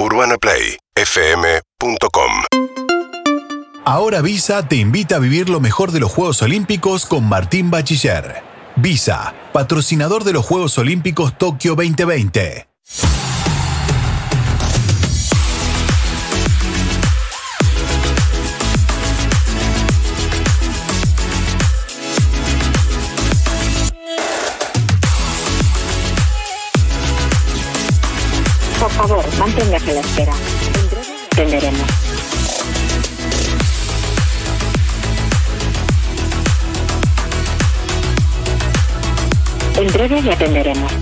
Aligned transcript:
UrbanaPlayFM.com 0.00 2.30
Ahora 3.84 4.22
Visa 4.22 4.68
te 4.68 4.76
invita 4.76 5.16
a 5.16 5.18
vivir 5.18 5.48
lo 5.48 5.58
mejor 5.58 5.90
de 5.90 5.98
los 5.98 6.12
Juegos 6.12 6.40
Olímpicos 6.42 7.04
con 7.04 7.28
Martín 7.28 7.72
Bachiller. 7.72 8.44
Visa, 8.76 9.34
patrocinador 9.52 10.22
de 10.22 10.34
los 10.34 10.46
Juegos 10.46 10.78
Olímpicos 10.78 11.36
Tokio 11.36 11.74
2020. 11.74 12.68
Favor, 28.98 29.24
manténgase 29.38 29.90
a 29.92 29.94
la 29.94 30.00
espera. 30.00 30.32
En 30.74 30.90
breve 30.90 31.12
atenderemos. 31.30 31.88
En 39.76 39.92
breve 39.92 40.22
le 40.22 40.32
atenderemos. 40.32 40.92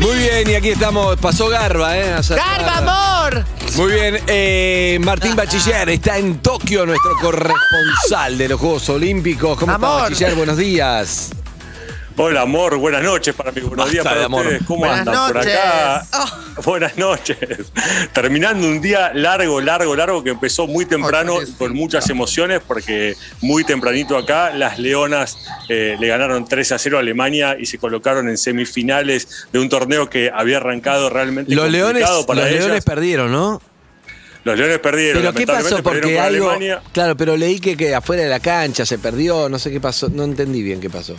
Muy 0.00 0.16
bien, 0.16 0.50
y 0.50 0.54
aquí 0.54 0.70
estamos. 0.70 1.16
Pasó 1.16 1.48
Garba, 1.48 1.96
¿eh? 1.96 2.14
¡Garba, 2.30 2.78
amor! 2.78 3.44
Muy 3.76 3.92
bien, 3.92 4.18
eh, 4.26 4.98
Martín 5.02 5.36
Bachiller 5.36 5.88
está 5.90 6.18
en 6.18 6.38
Tokio, 6.38 6.84
nuestro 6.86 7.16
corresponsal 7.20 8.36
de 8.36 8.48
los 8.48 8.58
Juegos 8.60 8.88
Olímpicos. 8.88 9.56
¿Cómo 9.58 9.72
Amor. 9.72 9.90
está, 9.90 10.08
Bachiller? 10.10 10.34
Buenos 10.34 10.56
días. 10.56 11.30
Hola, 12.20 12.40
amor, 12.40 12.76
buenas 12.78 13.04
noches 13.04 13.32
para 13.32 13.52
mí, 13.52 13.60
buenos 13.60 13.76
Basta 13.76 13.92
días 13.92 14.04
para 14.04 14.24
amor. 14.24 14.44
ustedes. 14.44 14.62
¿Cómo 14.64 14.80
Buenas 14.80 14.98
andan 15.06 15.32
por 15.32 15.38
acá? 15.38 16.06
Buenas 16.64 16.98
noches. 16.98 17.38
Terminando 18.12 18.66
un 18.66 18.80
día 18.80 19.12
largo, 19.14 19.60
largo, 19.60 19.94
largo 19.94 20.24
que 20.24 20.30
empezó 20.30 20.66
muy 20.66 20.84
temprano 20.84 21.38
sí. 21.40 21.54
con 21.56 21.74
muchas 21.74 22.10
emociones 22.10 22.60
porque 22.66 23.14
muy 23.40 23.62
tempranito 23.62 24.16
acá 24.18 24.50
las 24.50 24.80
Leonas 24.80 25.38
eh, 25.68 25.96
le 26.00 26.08
ganaron 26.08 26.44
3 26.44 26.72
a 26.72 26.78
0 26.80 26.96
a 26.96 27.00
Alemania 27.00 27.56
y 27.56 27.66
se 27.66 27.78
colocaron 27.78 28.28
en 28.28 28.36
semifinales 28.36 29.46
de 29.52 29.60
un 29.60 29.68
torneo 29.68 30.10
que 30.10 30.32
había 30.34 30.56
arrancado 30.56 31.10
realmente 31.10 31.54
Los 31.54 31.70
Leones, 31.70 32.02
complicado 32.02 32.26
para 32.26 32.40
los 32.40 32.50
ellas. 32.50 32.64
Leones 32.64 32.84
perdieron, 32.84 33.30
¿no? 33.30 33.62
Los 34.42 34.58
Leones 34.58 34.80
perdieron. 34.80 35.22
Pero 35.22 35.32
¿qué 35.34 35.46
pasó? 35.46 35.62
lamentablemente 35.62 36.00
Porque 36.00 36.18
algo. 36.18 36.50
Alemania. 36.50 36.82
Claro, 36.90 37.16
pero 37.16 37.36
leí 37.36 37.60
que, 37.60 37.76
que 37.76 37.94
afuera 37.94 38.24
de 38.24 38.28
la 38.28 38.40
cancha 38.40 38.84
se 38.84 38.98
perdió, 38.98 39.48
no 39.48 39.60
sé 39.60 39.70
qué 39.70 39.80
pasó, 39.80 40.08
no 40.08 40.24
entendí 40.24 40.64
bien 40.64 40.80
qué 40.80 40.90
pasó. 40.90 41.14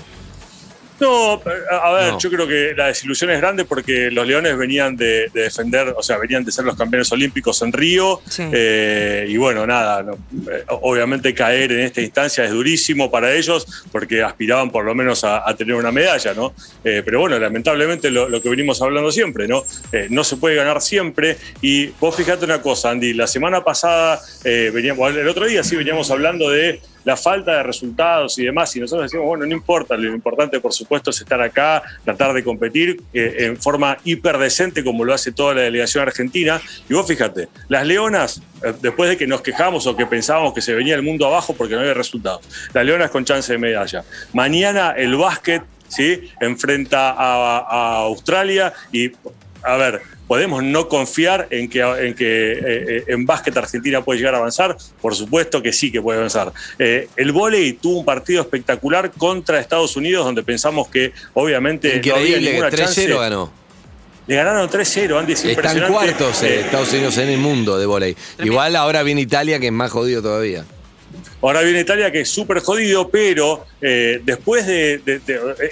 No, 0.99 1.41
a 1.71 1.93
ver, 1.93 2.11
No. 2.13 2.19
yo 2.19 2.29
creo 2.29 2.47
que 2.47 2.73
la 2.75 2.87
desilusión 2.87 3.29
es 3.31 3.39
grande 3.39 3.65
porque 3.65 4.11
los 4.11 4.27
Leones 4.27 4.57
venían 4.57 4.95
de, 4.97 5.29
de 5.33 5.43
defender, 5.43 5.93
o 5.95 6.03
sea, 6.03 6.17
venían 6.17 6.43
de 6.43 6.51
ser 6.51 6.65
los 6.65 6.75
campeones 6.77 7.11
olímpicos 7.11 7.61
en 7.61 7.71
Río. 7.73 8.21
Sí. 8.27 8.43
eh, 8.51 9.25
y 9.29 9.37
bueno, 9.37 9.65
nada, 9.65 10.03
no, 10.03 10.13
eh, 10.51 10.63
obviamente 10.67 11.33
caer 11.33 11.71
en 11.71 11.79
esta 11.81 12.01
instancia 12.01 12.43
es 12.43 12.51
durísimo 12.51 13.09
para 13.11 13.33
ellos 13.33 13.65
porque 13.91 14.21
aspiraban 14.23 14.69
por 14.71 14.85
lo 14.85 14.93
menos 14.95 15.23
a, 15.23 15.47
a 15.49 15.55
tener 15.55 15.75
una 15.75 15.91
medalla, 15.91 16.33
¿no? 16.33 16.53
Eh, 16.83 17.01
pero 17.05 17.19
bueno, 17.21 17.39
lamentablemente 17.39 18.09
lo, 18.11 18.27
lo 18.29 18.41
que 18.41 18.49
venimos 18.49 18.81
hablando 18.81 19.11
siempre, 19.11 19.47
¿no? 19.47 19.63
Eh, 19.91 20.07
no 20.09 20.23
se 20.23 20.37
puede 20.37 20.55
ganar 20.55 20.81
siempre. 20.81 21.37
Y 21.61 21.87
vos 21.99 22.15
fijate 22.15 22.45
una 22.45 22.61
cosa, 22.61 22.89
Andy, 22.91 23.13
la 23.13 23.27
semana 23.27 23.63
pasada, 23.63 24.19
eh, 24.43 24.71
veníamos, 24.73 25.15
el 25.15 25.27
otro 25.27 25.45
día 25.45 25.63
sí 25.63 25.75
veníamos 25.75 26.11
hablando 26.11 26.49
de 26.49 26.81
la 27.03 27.15
falta 27.15 27.57
de 27.57 27.63
resultados 27.63 28.37
y 28.39 28.45
demás, 28.45 28.75
y 28.75 28.79
nosotros 28.79 29.09
decimos, 29.09 29.27
bueno, 29.27 29.45
no 29.45 29.53
importa, 29.53 29.95
lo 29.95 30.13
importante 30.13 30.59
por 30.59 30.73
supuesto 30.73 31.09
es 31.09 31.21
estar 31.21 31.41
acá, 31.41 31.81
tratar 32.03 32.33
de 32.33 32.43
competir 32.43 33.01
eh, 33.13 33.35
en 33.39 33.57
forma 33.57 33.97
hiperdecente 34.03 34.83
como 34.83 35.05
lo 35.05 35.13
hace 35.13 35.31
toda 35.31 35.53
la 35.55 35.61
delegación 35.61 36.03
argentina. 36.07 36.61
Y 36.89 36.93
vos 36.93 37.07
fíjate, 37.07 37.47
las 37.67 37.85
Leonas, 37.85 38.41
eh, 38.63 38.73
después 38.81 39.09
de 39.09 39.17
que 39.17 39.27
nos 39.27 39.41
quejamos 39.41 39.87
o 39.87 39.95
que 39.95 40.05
pensábamos 40.05 40.53
que 40.53 40.61
se 40.61 40.73
venía 40.73 40.95
el 40.95 41.03
mundo 41.03 41.25
abajo 41.25 41.53
porque 41.53 41.75
no 41.75 41.81
había 41.81 41.93
resultados, 41.93 42.41
las 42.73 42.85
Leonas 42.85 43.11
con 43.11 43.25
chance 43.25 43.51
de 43.51 43.57
medalla. 43.57 44.03
Mañana 44.33 44.91
el 44.97 45.15
básquet, 45.15 45.63
¿sí? 45.87 46.29
Enfrenta 46.39 47.11
a, 47.11 47.57
a 47.59 47.97
Australia 47.99 48.73
y, 48.91 49.11
a 49.63 49.77
ver, 49.77 50.01
¿Podemos 50.29 50.61
no 50.63 50.87
confiar 50.87 51.47
en 51.49 51.67
que, 51.67 51.79
en, 51.81 52.13
que 52.13 52.51
eh, 52.51 52.59
eh, 52.63 53.03
en 53.07 53.25
básquet 53.25 53.57
Argentina 53.57 54.03
puede 54.03 54.19
llegar 54.19 54.35
a 54.35 54.37
avanzar? 54.37 54.77
Por 55.01 55.15
supuesto 55.15 55.63
que 55.63 55.73
sí 55.73 55.91
que 55.91 56.03
puede 56.03 56.19
avanzar. 56.19 56.53
Eh, 56.77 57.07
el 57.15 57.31
vóley 57.31 57.73
tuvo 57.73 57.97
un 58.01 58.05
partido 58.05 58.39
espectacular 58.39 59.09
contra 59.09 59.59
Estados 59.59 59.97
Unidos, 59.97 60.23
donde 60.23 60.43
pensamos 60.43 60.87
que 60.87 61.13
obviamente 61.33 61.87
no 61.87 61.93
había 61.95 62.13
Increíble, 62.13 62.51
ninguna 62.51 62.69
que 62.69 62.77
chance. 62.77 63.09
3-0 63.09 63.19
ganó. 63.19 63.51
Le 64.27 64.35
ganaron 64.35 64.69
3-0, 64.69 65.17
Andy, 65.17 65.33
es 65.33 65.45
Están 65.45 65.91
cuartos 65.91 66.43
Eh, 66.43 66.59
Estados 66.59 66.93
Unidos 66.93 67.17
en 67.17 67.29
el 67.29 67.39
mundo 67.39 67.79
de 67.79 67.87
volei. 67.87 68.15
Igual 68.43 68.75
ahora 68.75 69.01
viene 69.01 69.21
Italia, 69.21 69.59
que 69.59 69.65
es 69.65 69.73
más 69.73 69.89
jodido 69.89 70.21
todavía. 70.21 70.63
Ahora 71.41 71.61
viene 71.61 71.81
Italia 71.81 72.11
que 72.11 72.21
es 72.21 72.29
súper 72.29 72.59
jodido, 72.59 73.09
pero 73.09 73.65
eh, 73.81 74.21
después 74.23 74.67
de, 74.67 75.01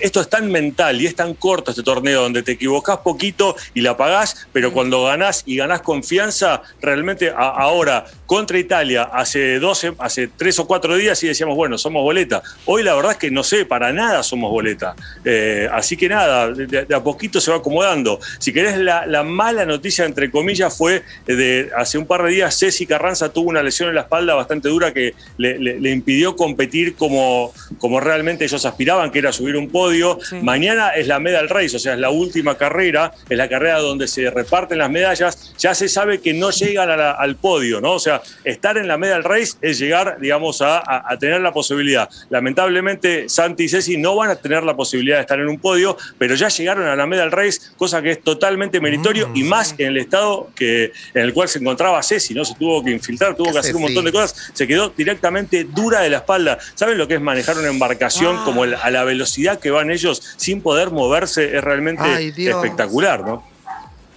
Esto 0.01 0.21
es 0.21 0.29
tan 0.29 0.49
mental 0.49 1.01
y 1.01 1.07
es 1.07 1.15
tan 1.15 1.33
corto 1.33 1.71
este 1.71 1.83
torneo 1.83 2.21
donde 2.21 2.43
te 2.43 2.53
equivocás 2.53 2.97
poquito 2.97 3.55
y 3.73 3.81
la 3.81 3.97
pagás, 3.97 4.47
pero 4.53 4.71
cuando 4.71 5.03
ganás 5.03 5.43
y 5.45 5.57
ganás 5.57 5.81
confianza, 5.81 6.61
realmente 6.81 7.33
ahora 7.35 8.05
contra 8.25 8.59
Italia, 8.59 9.03
hace 9.03 9.59
12, 9.59 9.93
hace 9.99 10.27
tres 10.27 10.59
o 10.59 10.67
cuatro 10.67 10.95
días 10.95 11.21
y 11.23 11.27
decíamos, 11.27 11.55
bueno, 11.55 11.77
somos 11.77 12.03
boleta. 12.03 12.41
Hoy 12.65 12.83
la 12.83 12.93
verdad 12.95 13.13
es 13.13 13.17
que 13.17 13.31
no 13.31 13.43
sé, 13.43 13.65
para 13.65 13.91
nada 13.93 14.23
somos 14.23 14.51
boleta. 14.51 14.95
Eh, 15.23 15.67
así 15.71 15.95
que 15.97 16.09
nada, 16.09 16.51
de, 16.51 16.67
de 16.85 16.95
a 16.95 17.03
poquito 17.03 17.39
se 17.39 17.51
va 17.51 17.57
acomodando. 17.57 18.19
Si 18.39 18.53
querés, 18.53 18.77
la, 18.77 19.05
la 19.05 19.23
mala 19.23 19.65
noticia, 19.65 20.05
entre 20.05 20.29
comillas, 20.31 20.77
fue 20.77 21.03
de 21.25 21.69
hace 21.75 21.97
un 21.97 22.05
par 22.05 22.23
de 22.23 22.31
días 22.31 22.57
Ceci 22.57 22.85
Carranza 22.85 23.31
tuvo 23.31 23.49
una 23.49 23.63
lesión 23.63 23.89
en 23.89 23.95
la 23.95 24.01
espalda 24.01 24.35
bastante 24.35 24.69
dura 24.69 24.93
que 24.93 25.13
le, 25.37 25.56
le- 25.59 25.79
le 25.79 25.91
impidió 25.91 26.35
competir 26.35 26.95
como, 26.95 27.53
como 27.79 27.99
realmente 27.99 28.45
ellos 28.45 28.65
aspiraban, 28.65 29.11
que 29.11 29.19
era 29.19 29.31
subir 29.31 29.55
un 29.55 29.69
podio. 29.69 30.19
Sí. 30.27 30.37
Mañana 30.41 30.89
es 30.89 31.07
la 31.07 31.19
medal 31.19 31.49
race, 31.49 31.75
o 31.75 31.79
sea, 31.79 31.93
es 31.93 31.99
la 31.99 32.09
última 32.09 32.57
carrera, 32.57 33.11
es 33.29 33.37
la 33.37 33.47
carrera 33.49 33.79
donde 33.79 34.07
se 34.07 34.29
reparten 34.29 34.77
las 34.77 34.89
medallas. 34.89 35.53
Ya 35.57 35.73
se 35.75 35.87
sabe 35.89 36.19
que 36.21 36.33
no 36.33 36.51
llegan 36.51 36.89
a 36.89 36.97
la- 36.97 37.11
al 37.11 37.35
podio, 37.35 37.81
¿no? 37.81 37.93
O 37.93 37.99
sea, 37.99 38.21
estar 38.43 38.77
en 38.77 38.87
la 38.87 38.97
medal 38.97 39.23
race 39.23 39.53
es 39.61 39.79
llegar, 39.79 40.17
digamos, 40.19 40.61
a, 40.61 40.77
a- 40.79 41.03
a 41.13 41.17
tener 41.19 41.41
la 41.41 41.53
posibilidad. 41.53 42.09
Lamentablemente, 42.57 43.29
Santi 43.29 43.65
y 43.65 43.69
Ceci 43.69 43.97
no 43.97 44.15
van 44.15 44.31
a 44.31 44.35
tener 44.35 44.63
la 44.63 44.75
posibilidad 44.75 45.17
de 45.17 45.21
estar 45.21 45.39
en 45.39 45.47
un 45.47 45.59
podio, 45.59 45.95
pero 46.17 46.33
ya 46.33 46.47
llegaron 46.49 46.87
a 46.87 46.95
la 46.95 47.05
medal 47.05 47.31
race, 47.31 47.59
cosa 47.77 48.01
que 48.01 48.11
es 48.11 48.21
totalmente 48.23 48.79
meritorio 48.81 49.29
y 49.35 49.43
más 49.43 49.75
en 49.77 49.87
el 49.87 49.97
estado 49.97 50.49
que, 50.55 50.91
en 51.13 51.21
el 51.21 51.33
cual 51.33 51.47
se 51.47 51.59
encontraba 51.59 52.01
Ceci, 52.01 52.33
¿no? 52.33 52.43
Se 52.43 52.55
tuvo 52.55 52.83
que 52.83 52.89
infiltrar, 52.91 53.35
tuvo 53.35 53.51
que 53.51 53.59
hacer 53.59 53.75
un 53.75 53.83
montón 53.83 54.05
de 54.05 54.11
cosas, 54.11 54.51
se 54.53 54.65
quedó 54.65 54.89
directamente 54.97 55.46
dura 55.65 56.01
de 56.01 56.09
la 56.09 56.17
espalda. 56.17 56.57
¿Saben 56.75 56.97
lo 56.97 57.07
que 57.07 57.15
es 57.15 57.21
manejar 57.21 57.57
una 57.57 57.69
embarcación 57.69 58.43
como 58.45 58.63
el- 58.63 58.75
a 58.75 58.89
la 58.91 59.03
velocidad 59.03 59.59
que 59.59 59.71
van 59.71 59.91
ellos 59.91 60.21
sin 60.37 60.61
poder 60.61 60.91
moverse? 60.91 61.57
Es 61.57 61.63
realmente 61.63 62.03
Ay, 62.03 62.33
espectacular, 62.37 63.21
¿no? 63.21 63.43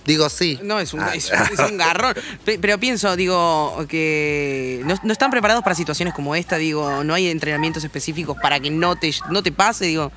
Digo 0.04 0.28
sí. 0.30 0.58
No, 0.62 0.80
es 0.80 0.94
un, 0.94 1.00
Ah. 1.00 1.12
es, 1.14 1.30
es 1.30 1.58
un 1.70 1.76
garrón. 1.76 2.14
Pe- 2.44 2.58
Pero 2.58 2.78
pienso, 2.80 3.14
digo, 3.16 3.84
que 3.88 4.80
no, 4.84 4.94
no 5.02 5.12
están 5.12 5.30
preparados 5.30 5.62
para 5.62 5.74
situaciones 5.76 6.14
como 6.14 6.34
esta, 6.34 6.56
digo, 6.56 7.04
no 7.04 7.14
hay 7.14 7.28
entrenamientos 7.28 7.84
específicos 7.84 8.36
para 8.42 8.58
que 8.58 8.70
no 8.70 8.97
te, 8.97 9.12
no 9.30 9.42
te 9.42 9.52
pase, 9.52 9.84
digo. 9.86 10.10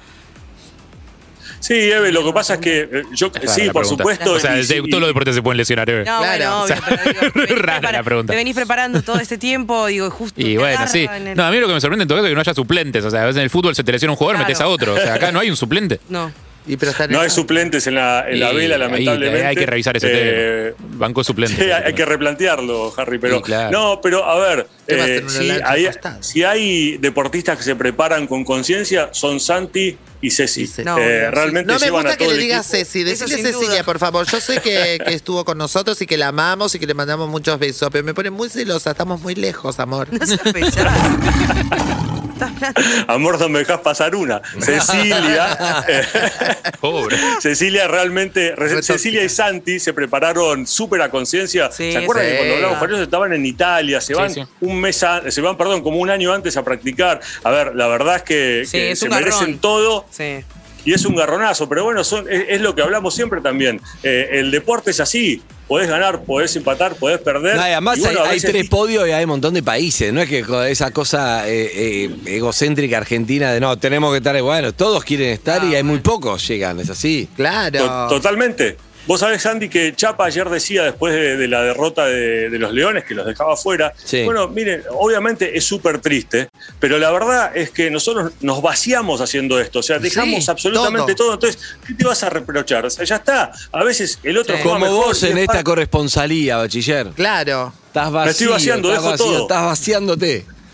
Sí, 1.64 1.76
Eve, 1.76 2.12
lo 2.12 2.26
que 2.26 2.34
pasa 2.34 2.56
es 2.56 2.60
que 2.60 2.90
eh, 2.92 3.04
yo, 3.14 3.28
sí, 3.28 3.70
por 3.70 3.82
pregunta. 3.84 3.86
supuesto. 3.86 4.34
O 4.34 4.40
sea, 4.40 4.54
y- 4.56 4.58
desde 4.58 4.80
y- 4.80 4.90
todos 4.90 5.00
los 5.00 5.08
deportes 5.10 5.34
se 5.36 5.42
pueden 5.42 5.58
lesionar, 5.58 5.90
Eve. 5.90 6.00
No, 6.04 6.18
Claro. 6.20 6.26
bueno, 6.28 6.58
O 6.60 6.64
obvio, 6.64 6.76
sea, 6.76 6.84
pero 6.86 7.04
digo, 7.06 7.20
te 7.34 7.40
venís 7.40 7.60
rara 7.64 7.92
la 7.94 8.04
pregunta. 8.04 8.34
Te 8.34 8.38
venís 8.38 8.54
preparando 8.56 9.02
todo 9.02 9.18
este 9.20 9.38
tiempo, 9.38 9.86
digo, 9.88 10.10
justo. 10.10 10.42
Y 10.42 10.58
bueno, 10.58 10.86
sí. 10.88 11.08
el- 11.10 11.36
No, 11.36 11.44
a 11.46 11.52
mí 11.52 11.58
lo 11.60 11.68
que 11.68 11.74
me 11.74 11.80
sorprende 11.80 12.04
en 12.04 12.08
todo 12.10 12.18
caso 12.18 12.28
es 12.28 12.32
que 12.32 12.36
no 12.36 12.42
haya 12.42 12.54
suplentes. 12.54 13.06
O 13.06 13.10
sea, 13.10 13.22
a 13.22 13.26
veces 13.28 13.38
en 13.38 13.44
el 13.44 13.50
fútbol 13.50 13.74
se 13.76 13.84
te 13.86 13.94
lesiona 13.94 14.12
un 14.12 14.18
jugador, 14.18 14.36
Claro. 14.36 14.50
metes 14.50 14.62
a 14.62 14.68
otro. 14.68 14.94
O 14.94 14.98
sea, 14.98 15.14
acá 15.14 15.32
no 15.32 15.40
hay 15.40 15.50
un 15.50 15.56
suplente. 15.56 16.02
No. 16.10 16.32
Y 16.66 16.78
pero 16.78 16.94
No 17.10 17.20
hay 17.20 17.30
suplentes 17.30 17.88
en 17.88 17.96
la, 17.96 18.26
en 18.30 18.40
la 18.40 18.54
Y 18.54 18.56
vela, 18.56 18.76
ahí 18.76 18.80
lamentablemente. 18.82 19.46
hay 19.46 19.56
que 19.56 19.66
revisar 19.66 19.98
ese 19.98 20.08
Eh, 20.12 20.74
tema. 20.78 20.90
Banco 20.98 21.24
suplente. 21.24 21.56
Sí, 21.56 21.64
hay 21.72 21.84
hay 21.88 21.94
que 21.94 22.06
replantearlo, 22.06 22.94
Harry, 22.98 23.20
pero 23.20 23.42
claro. 23.42 23.72
no, 23.72 24.00
pero 24.02 24.24
a 24.24 24.40
ver, 24.40 24.68
¿Qué 24.88 24.96
va 24.96 25.04
a 25.04 25.08
eh, 25.08 25.24
si, 25.28 25.50
hay, 25.64 25.86
acostada? 25.88 26.24
si 26.24 26.44
hay 26.44 26.98
deportistas 26.98 27.58
que 27.58 27.64
se 27.64 27.76
preparan 27.76 28.28
con 28.28 28.46
conciencia, 28.46 29.10
son 29.12 29.40
Santi 29.42 29.98
y 30.22 30.32
Ceci. 30.32 30.62
Y 30.62 30.68
Ceci. 30.68 30.84
No, 30.86 30.98
Eh, 30.98 31.30
realmente 31.32 31.72
No 31.74 31.80
me 31.80 31.90
gusta 31.90 32.12
a 32.12 32.18
que 32.18 32.24
todo 32.26 32.34
le 32.34 32.42
digas. 32.42 32.66
Ceci. 32.66 33.04
Sin 33.04 33.18
Cecilia, 33.28 33.52
duda. 33.52 33.84
por 33.84 34.00
favor. 34.00 34.26
Yo 34.26 34.40
sé 34.40 34.62
que, 34.62 35.00
que 35.06 35.14
estuvo 35.14 35.44
con 35.44 35.58
nosotros 35.58 36.02
y 36.02 36.06
que 36.08 36.18
la 36.18 36.30
amamos 36.30 36.74
y 36.76 36.80
que 36.80 36.88
le 36.88 36.94
mandamos 36.94 37.28
muchos 37.28 37.60
besos, 37.60 37.90
pero 37.92 38.06
me 38.06 38.14
pone 38.14 38.30
muy 38.30 38.50
celosa. 38.50 38.92
Estamos 38.92 39.20
muy 39.22 39.36
lejos, 39.36 39.80
amor. 39.80 40.08
No 40.12 40.20
Amor, 43.08 43.40
no 43.40 43.50
me 43.50 43.60
dejas 43.60 43.80
pasar 43.82 44.16
una. 44.16 44.42
Cecilia. 44.60 45.84
eh, 45.88 46.04
Pobre. 46.80 47.18
Cecilia 47.40 47.88
realmente, 47.88 48.54
re- 48.56 48.76
Re 48.76 48.84
Cecilia 48.84 49.24
y. 49.24 49.30
Santi 49.30 49.80
se 49.80 49.94
prepararon 49.94 50.66
súper 50.68 51.02
a 51.02 51.10
conciencia. 51.10 51.72
Sí, 51.72 51.92
¿Se 51.92 51.98
acuerdan 52.00 52.26
sí. 52.26 52.32
que 52.32 52.38
cuando 52.38 52.56
hablamos 52.56 52.78
con 52.80 52.90
ellos 52.90 53.02
estaban 53.02 53.34
en 53.34 53.46
Italia? 53.46 54.02
Se 54.02 54.14
van 54.14 54.34
sí. 54.34 54.44
un 54.62 54.80
mes, 54.80 55.02
a- 55.04 55.30
se 55.30 55.42
van, 55.42 55.58
perdón, 55.58 55.82
como 55.82 55.98
un 55.98 56.10
año 56.10 56.34
antes 56.34 56.58
a 56.58 56.64
practicar. 56.64 57.20
A 57.44 57.52
ver, 57.52 57.76
la 57.76 57.88
verdad 57.88 58.18
es 58.18 58.24
que, 58.24 58.64
Sí, 58.66 58.72
que 58.78 58.92
es 58.92 59.00
se 59.00 59.08
garrón. 59.10 59.24
merecen 59.26 59.60
todo. 59.60 60.06
Sí. 60.10 60.44
y 60.86 60.94
es 60.94 61.06
un 61.06 61.16
garronazo, 61.16 61.70
pero 61.70 61.86
bueno, 61.86 62.04
son, 62.04 62.26
es, 62.30 62.44
es 62.50 62.62
lo 62.62 62.76
que 62.76 62.82
hablamos 62.82 63.16
siempre 63.16 63.40
también. 63.42 63.80
Eh, 64.04 64.30
el 64.34 64.52
deporte 64.52 64.92
es 64.92 65.00
así, 65.00 65.42
podés 65.68 65.88
ganar, 65.90 66.24
podés 66.24 66.56
empatar, 66.56 66.96
podés 66.96 67.20
perder. 67.20 67.56
No, 67.56 67.62
y 67.62 67.72
además 67.72 67.98
y 67.98 68.02
bueno, 68.02 68.20
hay, 68.22 68.26
a 68.26 68.30
hay 68.30 68.36
veces- 68.36 68.52
tres 68.52 68.70
podios 68.70 69.08
y 69.08 69.12
hay 69.12 69.24
un 69.24 69.30
montón 69.30 69.54
de 69.54 69.64
países. 69.64 70.12
No 70.14 70.22
es 70.22 70.30
que 70.30 70.44
esa 70.70 70.92
cosa 70.92 71.48
eh, 71.50 71.72
eh, 71.74 72.16
egocéntrica 72.26 72.98
argentina 72.98 73.52
de 73.52 73.60
no, 73.60 73.78
tenemos 73.78 74.12
que 74.12 74.18
estar. 74.18 74.40
Bueno, 74.42 74.74
todos 74.74 75.04
quieren 75.04 75.30
estar 75.30 75.64
y 75.64 75.76
hay 75.76 75.84
muy 75.84 76.00
pocos 76.00 76.48
llegan, 76.48 76.80
es 76.80 76.90
así. 76.90 77.28
Claro. 77.36 77.80
To- 77.80 78.08
Totalmente. 78.16 78.78
Vos 79.06 79.20
sabés, 79.20 79.46
Andy, 79.46 79.68
que 79.68 79.94
Chapa 79.96 80.26
ayer 80.26 80.50
decía 80.50 80.84
después 80.84 81.14
de, 81.14 81.36
de 81.36 81.48
la 81.50 81.62
derrota 81.62 82.06
de, 82.06 82.50
de 82.50 82.58
los 82.60 82.72
Leones, 82.74 83.04
que 83.04 83.14
los 83.14 83.26
dejaba 83.26 83.58
fuera. 83.58 83.94
Sí. 84.04 84.24
Bueno, 84.24 84.48
miren, 84.48 84.84
obviamente 84.92 85.58
es 85.58 85.66
súper 85.66 86.00
triste, 86.00 86.48
pero 86.80 86.98
la 86.98 87.12
verdad 87.12 87.52
es 87.56 87.70
que 87.72 87.92
nosotros 87.92 88.32
nos 88.42 88.62
vaciamos 88.62 89.20
haciendo 89.20 89.60
esto. 89.60 89.80
O 89.80 89.84
sea, 89.84 90.00
dejamos 90.00 90.46
Sí, 90.46 90.52
absolutamente 90.52 91.16
todo. 91.16 91.38
todo. 91.38 91.50
Entonces, 91.50 91.62
¿qué 91.86 91.94
te 91.96 92.06
vas 92.06 92.24
a 92.24 92.30
reprochar? 92.30 92.86
O 92.86 92.90
sea, 92.90 93.04
ya 93.04 93.18
está. 93.18 93.52
A 93.72 93.84
veces 93.84 94.20
el 94.24 94.38
otro 94.38 94.56
Sí. 94.56 94.62
juega 94.64 94.76
Como 94.80 94.86
mejor 94.92 95.06
vos 95.08 95.24
en 95.24 95.38
es 95.38 95.44
esta 95.44 95.64
corresponsalía, 95.64 96.58
bachiller. 96.58 97.08
Claro. 97.10 97.74
Estás 97.88 98.12
vacío. 98.12 98.32
estoy 98.32 98.48
vaciando, 98.48 98.90
estás 98.90 99.04
dejo 99.04 99.12
vacío, 99.12 99.26
todo. 99.26 99.42
Estás 99.44 99.64
vaciándote. 99.66 100.46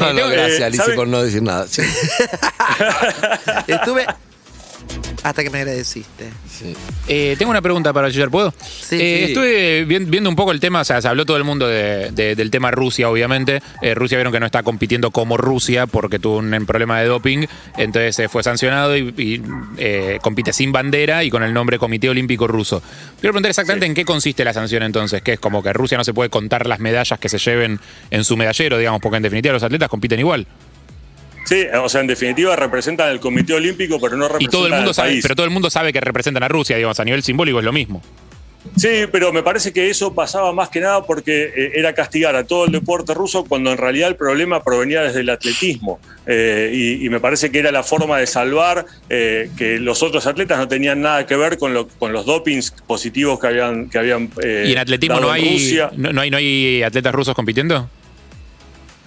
No, 0.00 0.12
no, 0.12 0.18
Eh, 0.18 0.30
gracias, 0.32 0.62
Alicia, 0.62 0.94
por 0.96 1.06
no 1.06 1.22
decir 1.22 1.42
nada. 1.42 1.66
Sí. 1.68 1.82
Estuve. 3.66 4.06
Hasta 5.22 5.44
que 5.44 5.50
me 5.50 5.58
agradeciste. 5.58 6.30
Sí. 6.50 6.74
Eh, 7.06 7.36
tengo 7.38 7.50
una 7.50 7.62
pregunta 7.62 7.92
para 7.92 8.08
Bachiller, 8.08 8.28
¿puedo? 8.28 8.52
Sí, 8.60 8.96
Eh, 9.00 9.22
sí. 9.26 9.32
Estuve 9.32 9.84
vi- 9.84 9.98
viendo 10.06 10.28
un 10.28 10.34
poco 10.34 10.50
el 10.50 10.58
tema, 10.58 10.80
o 10.80 10.84
sea, 10.84 11.00
se 11.00 11.06
habló 11.06 11.24
todo 11.24 11.36
el 11.36 11.44
mundo 11.44 11.68
de- 11.68 12.10
de- 12.10 12.34
del 12.34 12.50
tema 12.50 12.70
Rusia, 12.72 13.08
obviamente. 13.08 13.62
Eh, 13.82 13.94
Rusia 13.94 14.18
vieron 14.18 14.32
que 14.32 14.40
no 14.40 14.46
está 14.46 14.62
compitiendo 14.64 15.10
como 15.12 15.36
Rusia 15.36 15.86
porque 15.86 16.18
tuvo 16.18 16.38
un, 16.38 16.52
un 16.52 16.66
problema 16.66 17.00
de 17.00 17.06
doping, 17.06 17.46
entonces 17.78 18.18
eh, 18.18 18.28
fue 18.28 18.42
sancionado 18.42 18.96
y, 18.96 19.14
y, 19.16 19.42
eh, 19.78 20.18
compite 20.22 20.52
sin 20.52 20.72
bandera 20.72 21.22
y 21.22 21.30
con 21.30 21.42
el 21.44 21.54
nombre 21.54 21.78
Comité 21.78 22.08
Olímpico 22.08 22.48
Ruso. 22.48 22.80
Quiero 23.20 23.32
preguntar 23.32 23.50
exactamente 23.50 23.86
en 23.86 23.94
qué 23.94 24.04
consiste 24.04 24.44
la 24.44 24.52
sanción 24.52 24.82
entonces, 24.82 25.22
que 25.22 25.34
es 25.34 25.40
como 25.40 25.62
que 25.62 25.72
Rusia 25.72 25.96
no 25.98 26.04
se 26.04 26.12
puede 26.12 26.30
contar 26.30 26.66
las 26.66 26.80
medallas 26.80 27.18
que 27.20 27.28
se 27.28 27.38
lleven 27.38 27.78
en 28.10 28.24
su 28.24 28.36
medallero, 28.36 28.76
digamos, 28.76 29.00
porque 29.00 29.18
en 29.18 29.22
definitiva 29.22 29.52
los 29.54 29.62
atletas 29.62 29.88
compiten 29.88 30.18
igual. 30.18 30.46
Sí, 31.44 31.64
o 31.82 31.88
sea, 31.88 32.00
en 32.00 32.06
definitiva 32.06 32.54
representan 32.56 33.10
el 33.10 33.20
Comité 33.20 33.54
Olímpico, 33.54 33.98
pero 34.00 34.16
no 34.16 34.24
Y 34.26 34.28
representan 34.28 34.50
todo 34.52 34.66
el 34.66 34.72
mundo 34.74 34.90
al 34.90 34.94
sabe, 34.94 35.08
país. 35.10 35.22
pero 35.22 35.34
todo 35.36 35.44
el 35.46 35.52
mundo 35.52 35.70
sabe 35.70 35.92
que 35.92 36.00
representan 36.00 36.42
a 36.42 36.48
Rusia, 36.48 36.76
digamos, 36.76 36.98
a 37.00 37.04
nivel 37.04 37.22
simbólico 37.22 37.58
es 37.58 37.64
lo 37.64 37.72
mismo. 37.72 38.02
Sí, 38.76 39.06
pero 39.10 39.32
me 39.32 39.42
parece 39.42 39.72
que 39.72 39.90
eso 39.90 40.14
pasaba 40.14 40.52
más 40.52 40.68
que 40.68 40.78
nada 40.80 41.02
porque 41.04 41.52
eh, 41.54 41.72
era 41.74 41.92
castigar 41.94 42.36
a 42.36 42.44
todo 42.44 42.66
el 42.66 42.70
deporte 42.70 43.12
ruso 43.12 43.44
cuando 43.44 43.72
en 43.72 43.76
realidad 43.76 44.08
el 44.08 44.14
problema 44.14 44.62
provenía 44.62 45.02
desde 45.02 45.18
el 45.20 45.30
atletismo. 45.30 45.98
Eh, 46.28 46.70
y, 46.72 47.04
y 47.04 47.10
me 47.10 47.18
parece 47.18 47.50
que 47.50 47.58
era 47.58 47.72
la 47.72 47.82
forma 47.82 48.18
de 48.18 48.26
salvar 48.28 48.86
eh, 49.10 49.50
que 49.58 49.80
los 49.80 50.04
otros 50.04 50.28
atletas 50.28 50.58
no 50.58 50.68
tenían 50.68 51.00
nada 51.00 51.26
que 51.26 51.34
ver 51.34 51.58
con, 51.58 51.74
lo- 51.74 51.88
con 51.88 52.12
los 52.12 52.24
dopings 52.24 52.70
positivos 52.86 53.40
que 53.40 53.48
habían, 53.48 53.90
que 53.90 53.98
habían 53.98 54.30
¿Y 54.64 54.70
en 54.70 54.78
atletismo 54.78 55.16
dado 55.16 55.26
no 55.26 55.34
en 55.34 55.42
hay, 55.44 55.52
Rusia. 55.54 55.90
no, 55.96 56.12
no 56.12 56.20
hay, 56.20 56.30
no 56.30 56.36
hay 56.36 56.84
atletas 56.84 57.12
rusos 57.12 57.34
compitiendo? 57.34 57.90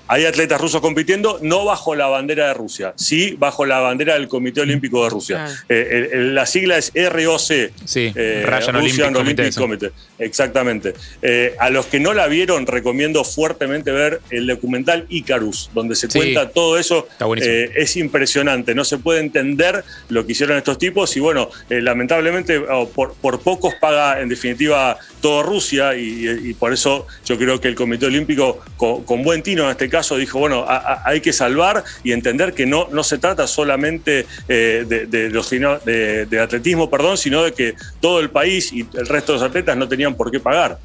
Hay 0.08 0.26
atletas 0.26 0.62
rusos 0.62 0.82
compitiendo, 0.82 1.40
no 1.42 1.66
bajo 1.66 1.96
la 1.96 2.08
bandera 2.08 2.48
de 2.50 2.54
Rusia, 2.54 2.94
sí 2.96 3.36
bajo 3.40 3.66
la 3.66 3.80
bandera 3.80 4.14
del 4.14 4.28
Comité 4.28 4.62
Olímpico 4.62 5.04
de 5.04 5.10
Rusia. 5.10 5.46
Ah. 5.48 5.54
Eh, 5.70 5.88
el- 6.12 6.20
el- 6.20 6.36
la 6.36 6.46
sigla 6.46 6.78
es 6.78 6.92
ROC. 6.94 7.72
Sí, 7.86 8.12
eh, 8.16 8.44
Russian 8.46 8.76
Russian 8.76 8.76
Olympic 9.16 9.16
Olympic 9.16 9.56
Committee, 9.56 9.88
Committee. 9.90 9.92
Exactamente. 10.20 10.94
Eh, 11.22 11.56
a 11.60 11.70
los 11.70 11.88
que 11.88 12.00
no 12.00 12.14
la 12.14 12.28
vieron, 12.28 12.68
recomiendo 12.68 13.24
fuertemente 13.24 13.92
ver 13.92 14.22
el 14.30 14.46
documental 14.48 15.06
Icarus, 15.10 15.70
donde 15.74 15.96
se 15.96 16.08
Sí. 16.10 16.20
cuenta 16.20 16.50
todo 16.50 16.78
eso. 16.78 17.08
Está 17.12 17.26
buenísimo. 17.26 17.54
Eh, 17.56 17.72
es 17.76 17.98
impresionante, 17.98 18.76
no 18.76 18.86
se 18.86 18.98
puede 19.00 19.22
entender 19.22 19.84
lo 20.10 20.26
que 20.26 20.34
hicieron 20.34 20.58
estos 20.58 20.78
tipos 20.78 21.16
y 21.18 21.20
bueno, 21.20 21.50
eh, 21.70 21.82
lamentablemente 21.82 22.58
oh, 22.60 22.88
por, 22.90 23.16
por 23.16 23.40
pocos 23.40 23.74
paga 23.82 24.22
en 24.22 24.30
definitiva 24.30 24.98
todo 25.22 25.42
Rusia 25.42 25.96
y, 25.96 26.28
y 26.50 26.54
por 26.54 26.72
eso 26.74 27.08
yo 27.26 27.38
creo 27.38 27.60
que 27.60 27.68
el 27.68 27.76
Comité 27.76 28.06
Olímpico 28.06 28.60
con, 28.78 29.04
con 29.04 29.24
buen 29.24 29.42
tino 29.42 29.64
en 29.66 29.72
este 29.72 29.90
caso 29.90 29.95
dijo, 30.18 30.40
bueno, 30.40 30.66
a- 30.68 31.02
hay 31.06 31.22
que 31.22 31.34
salvar 31.34 31.84
y 32.04 32.12
entender 32.12 32.54
que 32.54 32.66
no, 32.66 32.88
no 32.92 33.04
se 33.04 33.18
trata 33.18 33.48
solamente 33.48 34.26
eh, 34.48 34.86
de, 34.88 35.30
los 35.30 35.50
de 35.50 36.40
atletismo, 36.42 36.90
perdón, 36.90 37.18
sino 37.18 37.44
de 37.44 37.54
que 37.54 37.76
todo 38.00 38.20
el 38.20 38.30
país 38.30 38.72
y 38.74 38.82
el 38.94 39.08
resto 39.08 39.34
de 39.34 39.40
los 39.40 39.48
atletas 39.48 39.76
no 39.78 39.88
tenían 39.88 40.16
por 40.16 40.32
qué 40.32 40.40
pagar. 40.40 40.78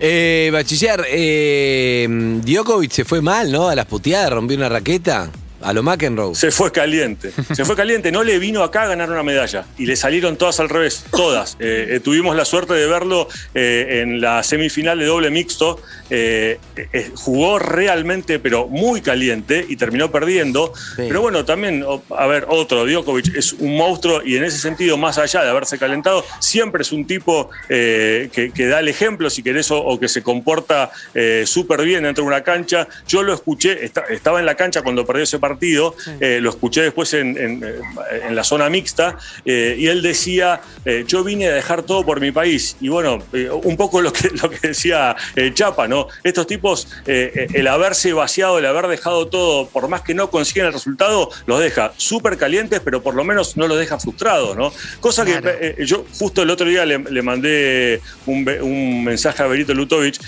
Eh, 0.00 0.50
bachiller, 0.52 1.04
eh, 1.08 2.06
Djokovic 2.44 2.90
se 2.92 3.04
fue 3.04 3.20
mal, 3.20 3.50
¿no? 3.50 3.68
A 3.68 3.74
las 3.74 3.86
puteadas, 3.86 4.30
rompió 4.32 4.56
una 4.56 4.68
raqueta. 4.68 5.30
A 5.64 5.72
lo 5.72 5.82
McEnroe. 5.82 6.34
Se 6.34 6.50
fue 6.50 6.70
caliente. 6.70 7.32
Se 7.54 7.64
fue 7.64 7.74
caliente. 7.74 8.12
No 8.12 8.22
le 8.22 8.38
vino 8.38 8.62
acá 8.62 8.82
a 8.82 8.86
ganar 8.88 9.10
una 9.10 9.22
medalla. 9.22 9.64
Y 9.78 9.86
le 9.86 9.96
salieron 9.96 10.36
todas 10.36 10.60
al 10.60 10.68
revés. 10.68 11.04
Todas. 11.10 11.56
Eh, 11.58 11.86
eh, 11.92 12.00
tuvimos 12.00 12.36
la 12.36 12.44
suerte 12.44 12.74
de 12.74 12.86
verlo 12.86 13.28
eh, 13.54 14.00
en 14.02 14.20
la 14.20 14.42
semifinal 14.42 14.98
de 14.98 15.06
doble 15.06 15.30
mixto. 15.30 15.80
Jugó 17.14 17.58
realmente, 17.58 18.38
pero 18.38 18.66
muy 18.68 19.00
caliente 19.00 19.64
y 19.68 19.76
terminó 19.76 20.10
perdiendo. 20.10 20.72
Sí. 20.96 21.04
Pero 21.08 21.20
bueno, 21.22 21.44
también, 21.44 21.84
a 22.16 22.26
ver, 22.26 22.46
otro, 22.48 22.84
Djokovic 22.86 23.34
es 23.34 23.52
un 23.54 23.76
monstruo 23.76 24.22
y 24.24 24.36
en 24.36 24.44
ese 24.44 24.58
sentido, 24.58 24.96
más 24.96 25.18
allá 25.18 25.42
de 25.42 25.50
haberse 25.50 25.78
calentado, 25.78 26.24
siempre 26.40 26.82
es 26.82 26.92
un 26.92 27.06
tipo 27.06 27.48
que, 27.68 28.52
que 28.54 28.66
da 28.66 28.80
el 28.80 28.88
ejemplo, 28.88 29.30
si 29.30 29.42
querés, 29.42 29.70
o, 29.70 29.78
o 29.82 29.98
que 29.98 30.08
se 30.08 30.22
comporta 30.22 30.90
súper 31.46 31.82
bien 31.82 32.02
dentro 32.04 32.22
de 32.24 32.28
una 32.28 32.42
cancha. 32.42 32.86
Yo 33.08 33.22
lo 33.22 33.32
escuché, 33.34 33.84
esta- 33.84 34.04
estaba 34.10 34.40
en 34.40 34.46
la 34.46 34.54
cancha 34.56 34.82
cuando 34.82 35.06
perdió 35.06 35.24
ese 35.24 35.38
partido, 35.38 35.53
eh, 36.20 36.38
lo 36.40 36.50
escuché 36.50 36.82
después 36.82 37.12
en, 37.14 37.36
en, 37.36 37.64
eh, 37.64 37.80
en 38.28 38.34
la 38.36 38.44
zona 38.44 38.68
mixta, 38.70 39.16
eh, 39.44 39.76
y 39.78 39.86
él 39.86 40.02
decía, 40.02 40.60
eh, 40.84 41.04
yo 41.06 41.24
vine 41.24 41.48
a 41.48 41.52
dejar 41.52 41.82
todo 41.82 42.04
por 42.04 42.20
mi 42.20 42.30
país. 42.32 42.76
Y 42.80 42.88
bueno, 42.88 43.22
un 43.62 43.76
poco 43.76 44.00
lo 44.00 44.12
que, 44.12 44.28
lo 44.42 44.50
que 44.50 44.68
decía 44.68 45.16
Chapa, 45.54 45.88
¿no? 45.88 46.08
Estos 46.22 46.46
tipos, 46.46 46.88
el 47.06 47.66
haberse 47.66 48.12
vaciado, 48.12 48.58
el 48.58 48.66
haber 48.66 48.86
dejado 48.88 49.26
todo, 49.28 49.68
por 49.68 49.88
más 49.88 50.02
que 50.02 50.14
no 50.14 50.30
consiguen 50.30 50.66
el 50.66 50.72
resultado, 50.72 51.30
los 51.46 51.60
deja 51.60 51.92
súper 51.96 52.36
calientes, 52.36 52.80
pero 52.84 53.02
por 53.02 53.14
lo 53.14 53.24
menos 53.24 53.56
no 53.56 53.66
los 53.66 53.78
deja 53.78 53.98
frustrados, 53.98 54.56
¿no? 54.56 54.72
Cosa 55.00 55.24
Claro. 55.24 55.50
que 55.58 55.86
yo 55.86 56.04
justo 56.18 56.42
el 56.42 56.50
otro 56.50 56.66
día 56.66 56.84
le, 56.84 56.98
le 56.98 57.22
mandé 57.22 58.00
un, 58.26 58.48
un 58.60 59.04
mensaje 59.04 59.42
a 59.42 59.46
Berito 59.46 59.72
Lutovic 59.74 60.20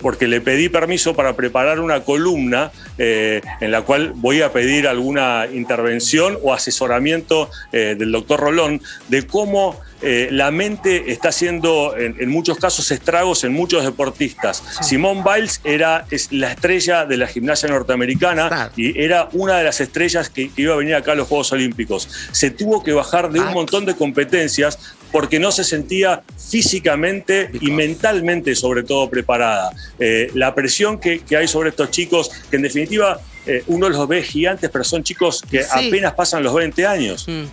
porque 0.00 0.28
le 0.28 0.40
pedí 0.40 0.68
permiso 0.68 1.14
para 1.14 1.34
preparar 1.34 1.80
una 1.80 2.02
columna 2.04 2.70
en 2.98 3.70
la 3.70 3.82
cual 3.82 4.09
voy 4.14 4.42
a 4.42 4.52
pedir 4.52 4.86
alguna 4.86 5.46
intervención 5.52 6.38
o 6.42 6.52
asesoramiento 6.52 7.50
eh, 7.72 7.94
del 7.98 8.12
doctor 8.12 8.40
Rolón 8.40 8.80
de 9.08 9.26
cómo 9.26 9.80
eh, 10.02 10.28
la 10.30 10.50
mente 10.50 11.10
está 11.12 11.28
haciendo 11.28 11.94
en, 11.96 12.16
en 12.18 12.30
muchos 12.30 12.56
casos 12.58 12.90
estragos 12.90 13.44
en 13.44 13.52
muchos 13.52 13.84
deportistas. 13.84 14.62
Simone 14.80 15.22
Biles 15.22 15.60
era 15.64 16.06
es 16.10 16.32
la 16.32 16.52
estrella 16.52 17.04
de 17.04 17.18
la 17.18 17.26
gimnasia 17.26 17.68
norteamericana 17.68 18.72
y 18.76 18.98
era 18.98 19.28
una 19.32 19.58
de 19.58 19.64
las 19.64 19.80
estrellas 19.80 20.30
que, 20.30 20.50
que 20.50 20.62
iba 20.62 20.74
a 20.74 20.78
venir 20.78 20.94
acá 20.94 21.12
a 21.12 21.14
los 21.16 21.28
Juegos 21.28 21.52
Olímpicos. 21.52 22.08
Se 22.32 22.50
tuvo 22.50 22.82
que 22.82 22.92
bajar 22.92 23.30
de 23.30 23.40
un 23.40 23.48
Ah. 23.48 23.52
montón 23.52 23.84
de 23.84 23.94
competencias 23.94 24.78
porque 25.12 25.38
no 25.40 25.50
se 25.50 25.64
sentía 25.64 26.22
físicamente 26.38 27.50
y 27.60 27.70
mentalmente 27.72 28.54
sobre 28.54 28.84
todo 28.84 29.10
preparada. 29.10 29.72
Eh, 29.98 30.30
la 30.34 30.54
presión 30.54 30.98
que, 31.00 31.18
que 31.20 31.36
hay 31.36 31.48
sobre 31.48 31.70
estos 31.70 31.90
chicos, 31.90 32.30
que 32.48 32.56
en 32.56 32.62
definitiva 32.62 33.20
eh, 33.46 33.64
uno 33.68 33.88
los 33.88 34.06
ve 34.08 34.22
gigantes, 34.22 34.70
pero 34.70 34.84
son 34.84 35.02
chicos 35.02 35.42
que 35.50 35.62
Sí. 35.62 35.88
apenas 35.88 36.14
pasan 36.14 36.42
los 36.42 36.54
20 36.54 36.86
años. 36.86 37.26
Mm. 37.28 37.44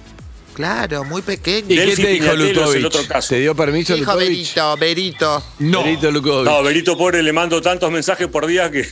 Claro, 0.58 1.04
muy 1.04 1.22
pequeño. 1.22 1.68
¿Y 1.70 1.76
qué 1.78 1.96
te 1.96 2.08
dijo 2.08 2.32
es 2.32 2.36
Lutovic? 2.40 2.86
otro 2.88 3.06
caso. 3.08 3.30
¿Te 3.30 3.42
dio 3.42 3.56
permiso 3.56 3.94
Dijo 3.94 4.14
Lutovic? 4.14 4.28
Berito, 4.28 4.78
Berito. 4.78 5.44
No. 5.60 5.84
Berito 5.84 6.10
Lutovic. 6.10 6.46
No, 6.52 6.64
Berito 6.64 6.98
pobre 6.98 7.22
le 7.22 7.32
mando 7.32 7.62
tantos 7.62 7.92
mensajes 7.92 8.28
por 8.28 8.48
día 8.48 8.72
que 8.72 8.84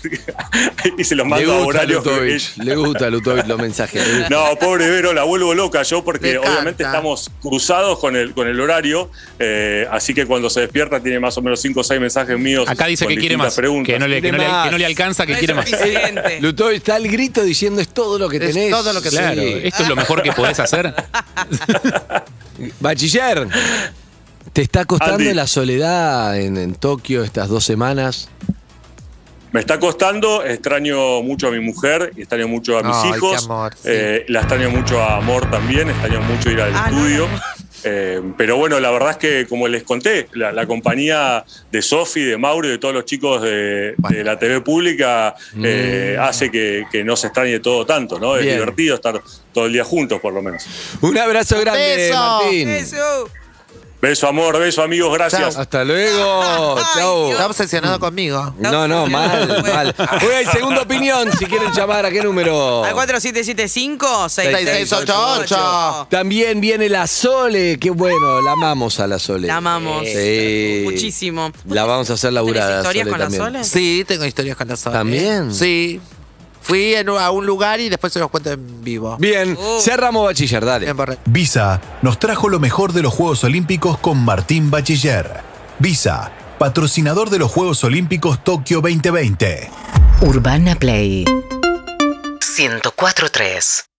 y 0.99 1.03
se 1.03 1.15
los 1.15 1.25
mando 1.25 1.51
a 1.53 1.65
horarios. 1.65 2.03
que- 2.03 2.09
Lutovic. 2.11 2.57
Le 2.57 2.75
gusta 2.75 3.09
Lutovic 3.09 3.47
los 3.47 3.57
mensajes. 3.59 4.29
No, 4.29 4.55
pobre 4.59 4.87
Vero, 4.91 5.11
la 5.11 5.23
vuelvo 5.23 5.55
loca 5.55 5.81
yo 5.81 6.03
porque 6.03 6.33
Me 6.33 6.37
obviamente 6.37 6.83
estamos 6.83 7.31
cruzados 7.41 7.97
con 7.97 8.15
el, 8.15 8.35
con 8.35 8.47
el 8.47 8.59
horario, 8.59 9.09
eh, 9.39 9.87
así 9.89 10.13
que 10.13 10.27
cuando 10.27 10.51
se 10.51 10.61
despierta 10.61 11.01
tiene 11.01 11.19
más 11.19 11.35
o 11.39 11.41
menos 11.41 11.59
5 11.61 11.79
o 11.79 11.83
6 11.83 11.99
mensajes 11.99 12.37
míos. 12.37 12.69
Acá 12.69 12.85
dice 12.85 13.05
con 13.05 13.13
que 13.15 13.19
quiere 13.19 13.37
más, 13.37 13.55
preguntas. 13.55 13.91
que 13.91 13.97
no, 13.97 14.07
le, 14.07 14.21
que, 14.21 14.31
no 14.31 14.37
le, 14.37 14.43
que 14.45 14.71
no 14.71 14.77
le 14.77 14.85
alcanza, 14.85 15.25
que 15.25 15.33
No 15.33 15.39
quiere 15.39 15.53
es 15.53 16.13
más. 16.13 16.41
Lutovic 16.41 16.75
está 16.77 16.93
al 16.95 17.07
grito 17.07 17.41
diciendo 17.43 17.81
es 17.81 17.87
todo 17.87 18.19
lo 18.19 18.29
que 18.29 18.37
Es 18.37 18.53
tenés. 18.53 18.69
todo 18.69 18.93
lo 18.93 19.01
que 19.01 19.09
Claro, 19.09 19.41
Sí. 19.41 19.61
esto 19.63 19.81
es 19.83 19.89
lo 19.89 19.95
mejor 19.95 20.21
que 20.21 20.31
podés 20.33 20.59
hacer. 20.59 20.93
Bachiller, 22.79 23.47
¿te 24.53 24.61
está 24.61 24.85
costando 24.85 25.15
Andy. 25.15 25.33
la 25.33 25.47
soledad 25.47 26.39
en, 26.39 26.57
en 26.57 26.75
Tokio 26.75 27.23
estas 27.23 27.49
dos 27.49 27.63
semanas? 27.63 28.29
Me 29.51 29.61
está 29.61 29.79
costando, 29.79 30.43
extraño 30.43 31.21
mucho 31.23 31.47
a 31.47 31.51
mi 31.51 31.61
mujer, 31.61 32.11
y 32.17 32.21
extraño 32.21 32.47
mucho 32.49 32.77
a 32.77 32.83
mis 32.83 33.15
hijos, 33.15 33.45
amor, 33.45 33.73
sí. 33.75 33.81
eh, 33.85 34.25
la 34.27 34.39
extraño 34.41 34.69
mucho 34.69 35.01
a 35.01 35.17
Amor 35.17 35.49
también, 35.49 35.89
extraño 35.89 36.19
mucho 36.21 36.51
ir 36.51 36.59
al 36.59 36.73
Ah, 36.75 36.87
estudio. 36.89 37.27
no. 37.29 37.39
Eh, 37.87 38.19
pero 38.35 38.57
bueno, 38.57 38.79
la 38.79 38.89
verdad 38.89 39.11
es 39.11 39.17
que, 39.17 39.45
como 39.47 39.67
les 39.67 39.83
conté, 39.83 40.27
la, 40.33 40.51
la 40.51 40.65
compañía 40.65 41.45
de 41.71 41.81
Sofi, 41.83 42.23
de 42.23 42.35
Mauro 42.35 42.67
y 42.67 42.71
de 42.71 42.77
todos 42.79 42.95
los 42.95 43.05
chicos 43.05 43.43
de, 43.43 43.93
de 44.09 44.23
la 44.23 44.39
TV 44.39 44.61
pública 44.61 45.35
eh, 45.63 46.17
hace 46.19 46.49
que, 46.49 46.85
que 46.91 47.03
no 47.03 47.15
se 47.15 47.27
extrañe 47.27 47.59
todo 47.59 47.85
tanto, 47.85 48.19
¿no? 48.19 48.37
Es 48.37 48.45
divertido 48.45 48.95
estar 48.95 49.21
todo 49.53 49.67
el 49.67 49.73
día 49.73 49.83
juntos, 49.83 50.19
por 50.19 50.33
lo 50.33 50.41
menos. 50.41 50.65
Un 51.01 51.17
abrazo 51.17 51.59
grande, 51.59 51.95
beso. 51.95 52.15
Martín. 52.15 52.69
Eso. 52.69 53.29
Beso, 54.05 54.27
amor, 54.27 54.59
beso, 54.59 54.83
amigos, 54.83 55.11
gracias. 55.11 55.53
Chao. 55.53 55.61
Hasta 55.63 55.83
luego. 55.83 56.75
Chau. 56.93 57.31
Está 57.31 57.47
obsesionado 57.47 57.99
conmigo. 57.99 58.53
No, 58.59 58.87
no, 58.87 59.07
mal, 59.07 59.63
mal. 59.63 59.95
Hoy 60.21 60.31
hay 60.31 60.45
segunda 60.45 60.83
opinión. 60.83 61.27
Si 61.39 61.47
quieren 61.47 61.71
llamar, 61.73 62.05
¿a 62.05 62.11
qué 62.11 62.21
número? 62.21 62.85
Al 62.85 62.93
4775 62.93 64.29
6688. 64.29 66.07
También 66.11 66.61
viene 66.61 66.87
la 66.87 67.07
Sole. 67.07 67.79
Qué 67.79 67.89
bueno, 67.89 68.41
la 68.43 68.51
amamos 68.51 68.99
a 68.99 69.07
la 69.07 69.17
Sole. 69.17 69.47
La 69.47 69.55
amamos. 69.55 70.05
Sí. 70.05 70.81
Muchísimo. 70.83 71.51
La 71.67 71.85
vamos 71.85 72.07
a 72.11 72.13
hacer 72.13 72.31
laburada. 72.31 72.83
¿Tenés 72.83 72.85
historias 72.85 73.07
Sole, 73.07 73.23
con 73.23 73.31
la. 73.31 73.37
Sole? 73.43 73.63
Sí, 73.63 74.05
tengo 74.07 74.25
historias 74.25 74.55
con 74.55 74.67
la 74.67 74.77
Sole. 74.77 74.93
¿También? 74.93 75.51
Sí. 75.51 75.99
Fui 76.65 76.95
en- 76.95 77.09
a 77.09 77.29
un 77.29 77.45
lugar 77.45 77.79
y 77.79 77.89
después 77.89 78.11
se 78.11 78.17
los 78.19 78.29
cuento 78.31 78.51
en 78.51 78.83
vivo. 78.83 79.17
Bien, 79.19 79.55
Oh. 79.59 79.79
cerramos 79.81 80.25
bachiller, 80.25 80.65
dale. 80.65 80.91
Bien. 80.91 81.17
Visa 81.25 81.79
nos 82.01 82.17
trajo 82.17 82.49
lo 82.49 82.59
mejor 82.59 82.91
de 82.91 83.03
los 83.03 83.13
Juegos 83.13 83.43
Olímpicos 83.43 83.99
con 83.99 84.25
Martín 84.25 84.71
Bachiller. 84.71 85.41
Visa, 85.77 86.31
patrocinador 86.57 87.29
de 87.29 87.37
los 87.39 87.51
Juegos 87.51 87.83
Olímpicos 87.83 88.43
Tokio 88.43 88.81
2020. 88.81 89.69
Urbana 90.21 90.75
Play 90.75 91.25
104.3 92.41 93.85